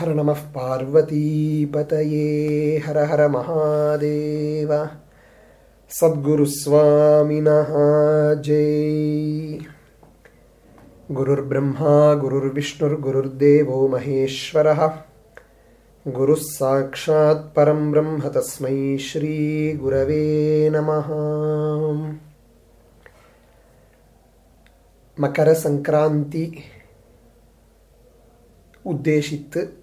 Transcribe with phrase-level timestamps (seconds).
[0.00, 2.22] हर नमः पार्वतीपतये
[2.86, 4.88] हर हर महादेव
[5.90, 7.66] सद्गुरुस्वामिनः
[8.42, 9.58] जय।
[11.10, 14.86] गुरुर्ब्रह्मा गुरुर्विष्णुर्गुरुर्देवो महेश्वरः।
[16.08, 21.08] गुरुः साक्षात् परं ब्रह्म तस्मै श्रीगुरवे नमः।
[25.20, 26.58] मकरसङ्क्रान्ति
[28.86, 29.79] उद्देशित्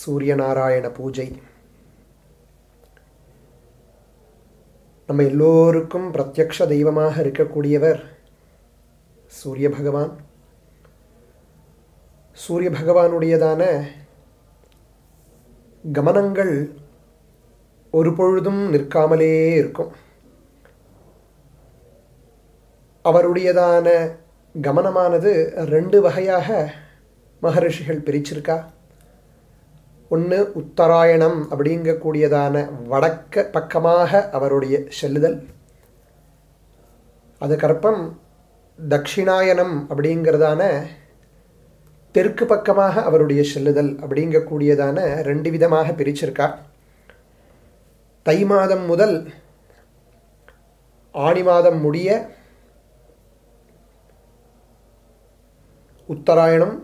[0.00, 1.42] சூரியநாராயண பூஜை.
[5.06, 8.00] நம்ம எல்லோருக்கும் பிரத்யக்ஷ தெய்வமாக இருக்கக்கூடியவர்
[9.26, 10.12] சூரிய பகவான்.
[12.32, 13.62] சூரிய பகவானுடையதான
[15.92, 16.54] கமனங்கள்
[17.90, 19.92] ஒரு பொழுதும் நிற்காமலே இருக்கும்.
[23.04, 23.88] அவருடையதான
[24.62, 25.32] கமனமானது
[25.74, 26.74] ரெண்டு வகையாக
[27.40, 28.56] மகரிஷிகள் பிரிச்சிருக்கா?
[30.10, 32.54] ஒன்று உத்தராயணம் அப்படிங்கக்கூடியதான
[32.88, 35.36] வடக்க பக்கமாக அவருடைய செல்லுதல்.
[37.40, 38.02] அதுக்கப்புறம்
[38.78, 40.62] தட்சிணாயனம் அப்படிங்கிறதான
[42.12, 46.46] தெற்கு பக்கமாக அவருடைய செல்லுதல் அப்படிங்கக்கூடியதான ரெண்டு விதமாக பிரிச்சிருக்கா
[48.26, 49.16] தை மாதம் முதல்
[51.14, 52.08] ஆணி மாதம் முடிய
[56.08, 56.76] உத்தராயணம்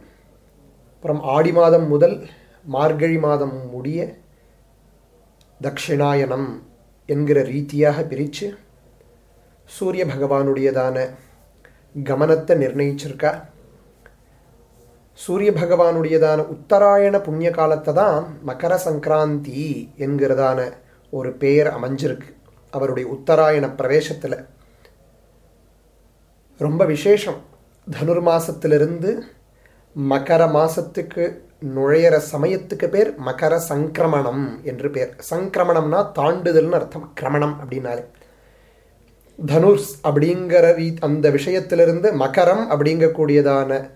[0.93, 2.17] அப்புறம் ஆடி மாதம் முதல்
[2.75, 4.01] மார்கழி மாதம் முடிய
[5.61, 6.49] தக்ஷிணாயனம்
[7.07, 8.59] என்கிற ரீதியாக பிரித்து
[9.65, 10.97] சூரிய பகவானுடையதான
[12.05, 13.33] கமனத்தை நிர்ணயிச்சிருக்கா
[15.13, 19.65] சூரிய பகவானுடையதான உத்தராயண புண்ணிய காலத்தை தான் மகர சங்கராந்தி
[19.99, 20.73] என்கிறதான
[21.11, 22.31] ஒரு பெயர் அமைஞ்சிருக்கு
[22.71, 24.47] அவருடைய உத்தராயண பிரவேசத்தில்.
[26.59, 27.41] ரொம்ப விசேஷம்.
[27.87, 29.21] தனுர் மாசத்திலிருந்து
[29.97, 31.25] மகர மாசத்துக்கு
[31.65, 35.17] நுழையிற சமயத்துக்கு பேர் மகர சங்கிரமணம் என்று பேர்.
[35.31, 37.13] சங்கிரமணம்னா தாண்டுதல்னு அர்த்தம்.
[37.21, 38.05] கிரமணம் அப்படின்னாலே.
[39.47, 43.91] தனுர்ஸ் அப்படிங்கிற ரீ அந்த விஷயத்திலிருந்து மகரம் அப்படிங்கக்கூடியதான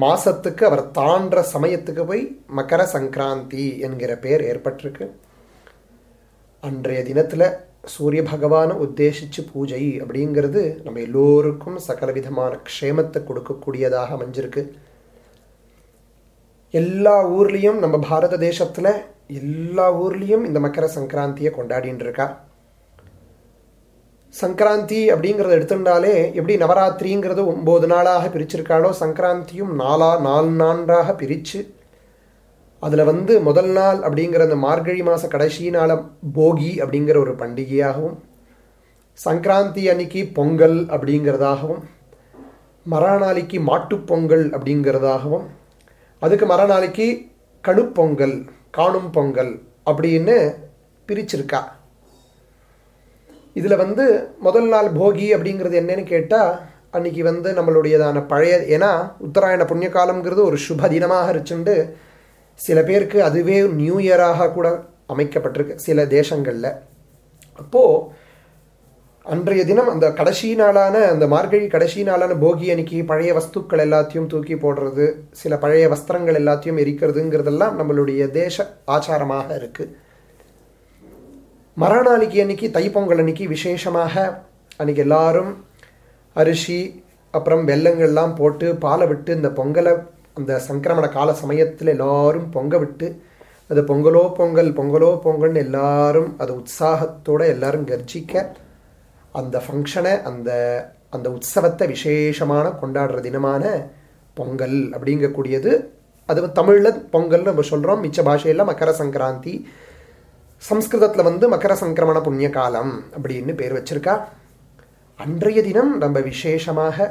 [0.00, 5.10] மாசத்துக்கு அவர் தாண்டுற சமயத்துக்கு போய் மகர சங்கராந்தி என்கிற பேர் ஏற்பட்டிருக்கு.
[6.60, 7.48] அன்றைய தினத்தில்
[7.84, 14.72] சூரிய பகவானை உத்தேசித்து பூஜை அப்படிங்கிறது நம்ம எல்லோருக்கும் சகல விதமான க்ஷேமத்தை கொடுக்கக்கூடியதாக அமைஞ்சிருக்கு.
[16.74, 18.92] எல்லா ஊர்லேயும் நம்ம பாரத தேசத்தில்
[19.36, 22.26] எல்லா ஊர்லேயும் இந்த மக்கர சங்கராந்தியை கொண்டாடின்னு இருக்கா
[24.34, 31.60] சங்கராந்தி அப்படிங்கிறத எடுத்துட்டாலே எப்படி நவராத்திரிங்கிறது ஒம்பது நாளாக பிரிச்சிருக்காளோ சங்கராந்தியும் நாலா நாலு நான்காக பிரித்து
[32.82, 35.92] அதில் வந்து முதல் நாள் அப்படிங்கிற அந்த மார்கழி மாத கடைசி நாள
[36.34, 38.16] போகி அப்படிங்கிற ஒரு பண்டிகையாகவும்
[39.18, 41.82] சங்கராந்தி அன்னைக்கு பொங்கல் அப்படிங்கிறதாகவும்
[42.86, 45.46] மறுநாளைக்கு மாட்டுப்பொங்கல் அப்படிங்கிறதாகவும்
[46.24, 47.06] அதுக்கு மறுநாளைக்கு
[47.68, 48.36] கணுப்பொங்கல்
[48.70, 49.52] காணும் பொங்கல்
[49.90, 50.36] அப்படின்னு
[51.08, 51.60] பிரிச்சிருக்கா.
[53.58, 54.04] இதில் வந்து
[54.46, 56.50] முதல் நாள் போகி அப்படிங்கிறது என்னன்னு கேட்டால்
[56.90, 58.90] அன்னைக்கு வந்து நம்மளுடையதான பழைய ஏன்னா
[59.26, 61.74] உத்தராயண புண்ணிய காலம்ங்கிறது ஒரு சுப தினமாக இருச்சுண்டு
[62.54, 64.68] சில பேருக்கு அதுவே நியூ இயராக கூட
[65.14, 66.70] அமைக்கப்பட்டிருக்கு சில தேசங்களில்.
[67.62, 68.24] அப்போது
[69.26, 74.56] அன்றைய தினம் அந்த கடைசி நாளான அந்த மார்கழி கடைசி நாளான போகி அன்னைக்கு பழைய வஸ்துக்கள் எல்லாத்தையும் தூக்கி
[74.56, 79.94] போடுறது சில பழைய வஸ்திரங்கள் எல்லாத்தையும் எரிக்கிறதுங்கிறதெல்லாம் நம்மளுடைய தேச ஆச்சாரமாக இருக்குது
[81.76, 84.14] மறுநாளைக்கு அன்னைக்கு தைப்பொங்கல் அன்னைக்கு விசேஷமாக
[84.80, 85.50] அன்னைக்கு எல்லாரும்
[86.36, 86.78] அரிசி
[87.34, 89.94] அப்புறம் வெள்ளங்கள்லாம் போட்டு பாலை விட்டு இந்த பொங்கலை
[90.34, 93.08] அந்த சங்கிரமண கால சமயத்தில் எல்லாரும் பொங்க விட்டு
[93.70, 98.44] அது பொங்கலோ பொங்கல் பொங்கலோ பொங்கல்னு எல்லாரும் அது உற்சாகத்தோடு எல்லாரும் கர்ஜிக்க
[99.40, 100.50] அந்த ஃபங்க்ஷனை அந்த
[101.14, 103.64] அந்த உற்சவத்தை விசேஷமான கொண்டாடுற தினமான
[104.36, 105.72] பொங்கல் அப்படிங்கக்கூடியது.
[106.28, 109.54] அது தமிழில் பொங்கல் நம்ம சொல்கிறோம் மிச்ச பாஷையில் மகர சங்கராந்தி.
[110.62, 114.14] சம்ஸ்கிருதத்தில் வந்து மகர சங்கிரமண புண்ணிய காலம் அப்படின்னு பேர் வச்சிருக்கா.
[115.20, 117.06] அன்றைய தினம் நம்ம விசேஷமாக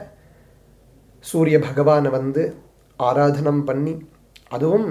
[1.26, 2.44] சூரிய பகவானை வந்து
[3.00, 3.94] ஆராதனம் பண்ணி
[4.56, 4.90] அதுவும்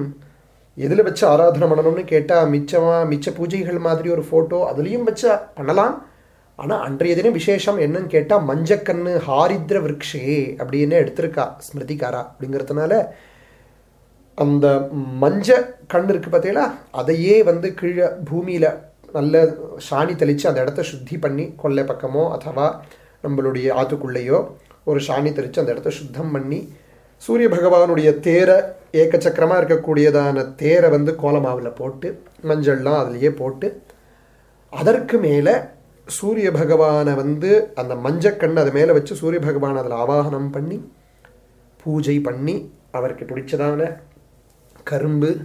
[0.77, 5.95] எதில் வச்சு ஆராதனை பண்ணணும்னு கேட்டால் மிச்சமாக மிச்ச பூஜைகள் மாதிரி ஒரு ஃபோட்டோ அதுலேயும் வச்சு பண்ணலாம்.
[6.59, 10.25] ஆனால் அன்றைய தினம் விசேஷம் என்னன்னு கேட்டால் மஞ்சக்கண்ணு ஹாரித்ர விரக்ஷே
[10.59, 12.93] அப்படின்னு எடுத்திருக்கா ஸ்மிருதிகாரா அப்படிங்கிறதுனால
[14.39, 14.67] அந்த
[15.21, 15.49] மஞ்ச
[15.87, 18.71] கண் இருக்கு பார்த்தீங்களா அதையே வந்து கீழே பூமியில்
[19.13, 19.43] நல்ல
[19.89, 22.67] சாணி தெளித்து அந்த இடத்த சுத்தி பண்ணி கொல்லை பக்கமோ அथवा
[23.25, 24.39] நம்மளுடைய ஆத்துக்குள்ளேயோ
[24.85, 26.59] ஒரு சாணி தெளித்து அந்த இடத்த சுத்தம் பண்ணி
[27.23, 28.57] சூரிய பகவானுடைய தேரை
[28.95, 32.09] ஏக்கச்சக்கரமாக இருக்கக்கூடியதான தேரை வந்து கோலமாவில் போட்டு
[32.45, 33.69] மஞ்சள்லாம் அதுலேயே போட்டு
[34.73, 35.55] அதற்கு மேலே
[36.07, 40.93] சூரிய பகவானை வந்து அந்த மஞ்சக்கண் அது மேலே வச்சு சூரிய பகவான் அதில் ஆவாகனம் பண்ணி
[41.85, 43.99] பூஜை பண்ணி அவருக்கு பிடிச்சதான
[44.85, 45.37] கரும்பு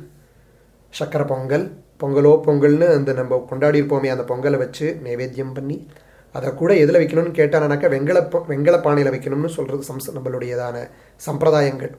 [1.00, 5.88] சக்கரை பொங்கல் பொங்கலோ பொங்கல்னு அந்த நம்ம கொண்டாடி இருப்போமே அந்த பொங்கலை வச்சு நைவேத்தியம் பண்ணி
[6.32, 10.90] அதை கூட எதில் வைக்கணும்னு கேட்டானாக்கா வெங்கல வெங்கல பானையில் வைக்கணும்னு சொல்கிறது சம்ஸ் நம்மளுடையதான
[11.26, 11.92] சம்பிரதாயங்கள்.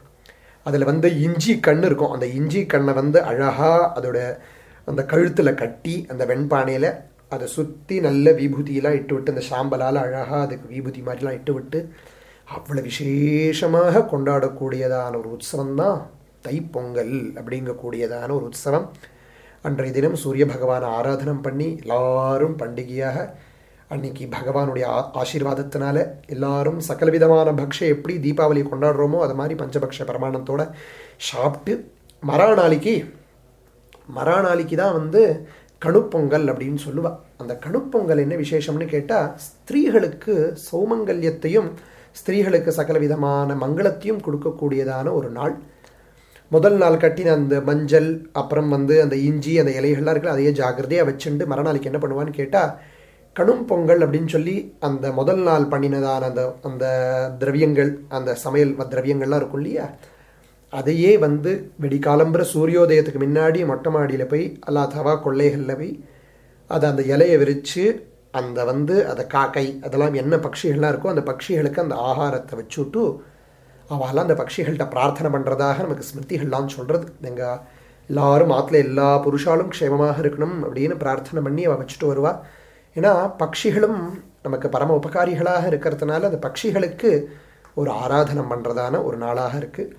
[0.62, 2.10] அதில் வந்து இஞ்சி கண் இருக்கும்.
[2.10, 4.36] அந்த இஞ்சி கண்ணை வந்து அழகாக அதோட
[4.84, 6.90] அந்த கழுத்தில் கட்டி அந்த வெண்பானையில்
[7.30, 11.80] அதை சுற்றி நல்ல விபூதியெல்லாம் இட்டு விட்டு அந்த சாம்பலால் அழகாக அதுக்கு விபூதி மாதிரிலாம் இட்டு விட்டு
[12.48, 15.98] அவ்வளோ விசேஷமாக கொண்டாடக்கூடியதான ஒரு உற்சவம் தான்
[16.44, 18.86] தைப்பொங்கல் அப்படிங்கக்கூடியதான ஒரு உற்சவம்.
[19.64, 23.26] அன்றைய தினம் சூரிய பகவானை ஆராதனம் பண்ணி எல்லாரும் பண்டிகையாக
[23.90, 30.66] அன்னைக்கு பகவானுடைய ஆ ஆசீர்வாதத்தினால எல்லாரும் சகலவிதமான பக்ஷை எப்படி தீபாவளி கொண்டாடுறோமோ அது மாதிரி பஞ்சபக்ஷ பிரமாணத்தோடு
[31.16, 31.74] சாப்பிட்டு
[32.22, 32.94] மறாநாளைக்கு
[34.08, 35.22] மறாநாளைக்கு தான் வந்து
[35.82, 37.10] கணுப்பொங்கல் அப்படின்னு சொல்லுவா.
[37.38, 40.34] அந்த கணுப்பொங்கல் என்ன விசேஷம்னு கேட்டால் ஸ்திரீகளுக்கு
[40.70, 41.68] சௌமங்கல்யத்தையும்
[42.20, 45.54] ஸ்திரீகளுக்கு சகலவிதமான மங்களத்தையும் கொடுக்கக்கூடியதான ஒரு நாள்.
[46.50, 51.44] முதல் நாள் கட்டின அந்த மஞ்சள் அப்புறம் வந்து அந்த இஞ்சி அந்த இலைகள்லாம் இருக்குல்ல அதையே ஜாக்கிரதையாக வச்சுண்டு
[51.46, 52.72] மறுநாளைக்கு என்ன பண்ணுவான்னு கேட்டால்
[53.36, 56.86] கணும் பொங்கல் அப்படின்னு சொல்லி அந்த முதல் நாள் பண்ணினதான அந்த அந்த
[57.38, 59.86] திரவியங்கள் அந்த சமையல் திரவியங்கள்லாம் இருக்கும் இல்லையா?
[60.72, 61.52] அதையே வந்து
[61.82, 65.92] வெடிக்காலம்புற சூரியோதயத்துக்கு முன்னாடி மொட்டை மாடியில் போய் அல்லா தவா கொள்ளைகளில் போய்
[66.70, 67.84] அதை அந்த இலையை விரித்து
[68.30, 73.02] அந்த வந்து அதை காக்கை அதெல்லாம் என்ன பட்சிகள்லாம் இருக்கோ அந்த பட்சிகளுக்கு அந்த ஆகாரத்தை வச்சுட்டு
[73.90, 77.58] அவெல்லாம் அந்த பட்சிகள்கிட்ட பிரார்த்தனை பண்ணுறதாக நமக்கு ஸ்மிருதிகள்லாம் சொல்கிறது எங்கள்
[78.10, 82.32] எல்லாரும் ஆற்றுல எல்லா புருஷாலும் க்ஷேமமாக இருக்கணும் அப்படின்னு பிரார்த்தனை பண்ணி அவள் வச்சுட்டு வருவா.
[82.96, 83.98] ஏன்னா பட்சிகளும்
[84.42, 87.10] நமக்கு பரம உபகாரிகளாக இருக்கிறதுனால அந்த பட்சிகளுக்கு
[87.74, 89.92] ஒரு ஆராதனம் பண்ணுறதான ஒரு நாளாக இருக்குது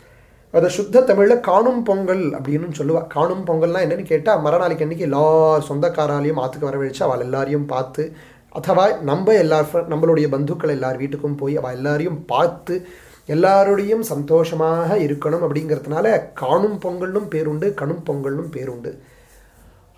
[0.54, 5.24] அதை சுத்த தமிழில் காணும் பொங்கல் அப்படின்னு சொல்லுவாள் காணும் பொங்கல்னால் என்னென்னு கேட்டால் மறுநாளைக்கு அன்றைக்கி எல்லா
[5.70, 8.14] சொந்தக்காராலையும் ஆற்றுக்கு வரவழைச்சு அவள் எல்லாரையும் பார்த்து
[8.56, 12.88] அத்தவா நம்ம எல்லார் நம்மளுடைய பந்துக்கள் எல்லார் வீட்டுக்கும் போய் அவள் எல்லாரையும் பார்த்து
[13.28, 18.92] எல்லாருடையும் சந்தோஷமாக இருக்கணும் அப்படிங்கிறதுனால காணும் பொங்கல்னும் பேருண்டு கணும் பொங்கல்னும் பேருண்டு.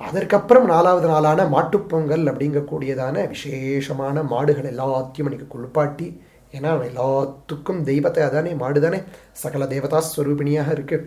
[0.01, 6.21] அதற்கப்புறம் நாலாவது நாளான மாட்டுப்பொங்கல் அப்படிங்கக்கூடியதான விசேஷமான மாடுகள் எல்லாத்தையும் அன்றைக்கி குளிப்பாட்டி
[6.53, 8.99] ஏன்னா எல்லாத்துக்கும் தெய்வத்தை அதானே மாடு தானே
[9.33, 10.97] சகல தேவதா ஸ்வரூபிணியாக இருக்கு.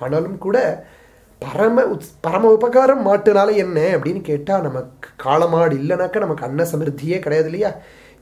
[0.00, 0.56] ஆனாலும் கூட
[1.42, 7.46] பரம உத்- பரம உபகாரம் மாட்டுனால என்ன அப்படின்னு கேட்டால் நமக்கு காளமாடு இல்லைனாக்கா நமக்கு அன்ன சமிருத்தியே கிடையாது
[7.46, 7.70] இல்லையா?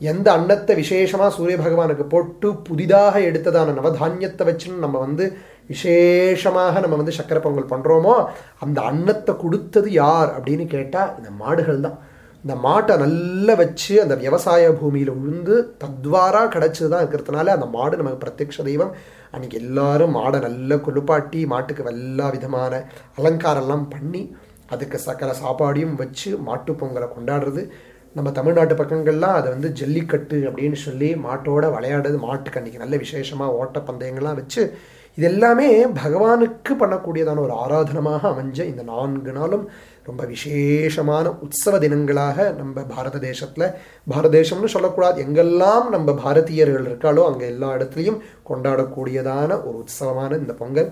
[0.00, 5.25] எந்த அன்னத்தை விசேஷமாக சூரிய பகவானுக்கு போட்டு புதிதாக எடுத்ததான நவதானியத்தை வச்சுன்னு நம்ம வந்து
[5.70, 8.14] விசேஷமாக நம்ம வந்து சக்கரை பொங்கல் பண்ணுறோமோ
[8.58, 11.96] அந்த அன்னத்தை கொடுத்தது யார் அப்படின்னு கேட்டால் இந்த மாடுகள் தான்
[12.44, 18.19] இந்த மாட்டை நல்லா வச்சு அந்த விவசாய பூமியில் உழுந்து தத்வாரா கிடச்சது தான் இருக்கிறதுனால அந்த மாடு நமக்கு
[18.25, 18.94] பிரத்யக்ஷ தெய்வம்.
[19.31, 22.82] அன்னைக்கு எல்லாரும் மாடை நல்லா குளிப்பாட்டி மாட்டுக்கு எல்லா விதமான
[23.19, 24.37] அலங்காரம்லாம் பண்ணி
[24.67, 27.64] அதுக்கு சக்கர சாப்பாடையும் வச்சு மாட்டுப் பொங்கலை கொண்டாடுறது.
[28.12, 32.19] நம்ம தமிழ்நாட்டு பக்கங்கள்லாம் அதை வந்து ஜல்லிக்கட்டு அப்படின்னு சொல்லி மாட்டோட விளையாடுறது.
[32.19, 34.73] மாட்டுக்கு அன்றைக்கி நல்ல விசேஷமாக ஓட்டப்பந்தயங்கள்லாம் வச்சு
[35.19, 35.66] இது எல்லாமே
[35.96, 39.64] பகவானுக்கு பண்ணக்கூடியதான ஒரு ஆராதனமாக அமைஞ்ச இந்த நான்கு நாளும்
[40.05, 43.66] ரொம்ப விசேஷமான உற்சவ தினங்களாக நம்ம பாரத தேசத்தில்
[44.06, 48.19] பாரத தேசம்னு சொல்லக்கூடாது எங்கெல்லாம் நம்ம பாரதியர்கள் இருக்காளோ அங்கே எல்லா இடத்துலையும்
[48.49, 50.90] கொண்டாடக்கூடியதான ஒரு உற்சவமான இந்த பொங்கல்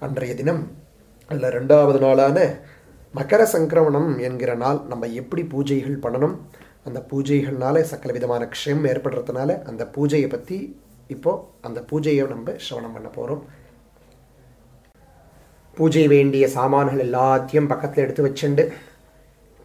[0.00, 0.60] அன்றைய தினம்.
[1.30, 2.38] அதில் ரெண்டாவது நாளான
[3.14, 6.36] மகர சங்கிரமணம் என்கிற நாள் நம்ம எப்படி பூஜைகள் பண்ணணும்
[6.84, 10.58] அந்த பூஜைகள்னால சக்கல விதமான க்ஷயம் ஏற்படுறதுனால அந்த பூஜையை பற்றி
[11.10, 13.42] இப்போ அந்த பூஜையை நம்ம சிரவணம் பண்ண போகிறோம்
[15.80, 18.72] பூஜை வேண்டிய சாமான்கள் எல்லாத்தையும் பக்கத்தில் எடுத்து வச்சுண்டு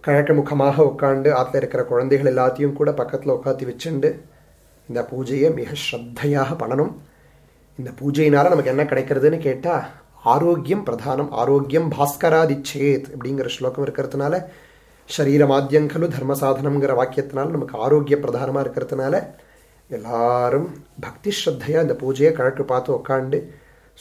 [0.02, 4.20] கிழக்கு முகமாக உட்காந்து ஆற்றுல இருக்கிற குழந்தைகள் எல்லாத்தையும் கூட பக்கத்தில் உட்காத்தி வச்சுண்டு
[4.88, 6.94] இந்த பூஜையை மிக ஸ்ரத்தையாக பண்ணணும்.
[7.78, 9.84] இந்த பூஜையினால் நமக்கு என்ன கிடைக்கிறதுன்னு கேட்டால்
[10.24, 14.46] ஆரோக்கியம் பிரதானம் ஆரோக்கியம் பாஸ்கராதிச்சேத் அப்படிங்கிற ஸ்லோகம் இருக்கிறதுனால
[15.18, 19.24] சரீரமாத்தியங்கலு தர்ம சாதனங்கிற வாக்கியத்தினால நமக்கு ஆரோக்கிய பிரதானமாக இருக்கிறதுனால
[19.88, 23.52] எல்லாரும் பக்தி ஸ்ரத்தையாக இந்த பூஜையை கிழக்கு பார்த்து உட்காந்து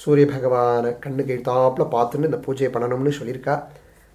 [0.03, 3.55] சூரிய பகவானை கண்ணுக்கு எழுத்தாப்புல பார்த்துன்னு இந்த பூஜையை பண்ணணும்னு சொல்லியிருக்கா.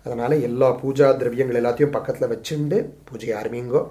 [0.06, 2.78] அதனால் எல்லா பூஜா திரவியங்கள் எல்லாத்தையும் பக்கத்தில் வச்சுண்டு
[3.10, 3.82] பூஜையை ஆரம்பிங்கோ.